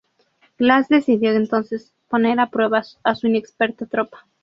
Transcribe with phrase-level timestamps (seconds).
[0.57, 4.25] Glass decidió entonces poner a prueba a su inexperta tropa.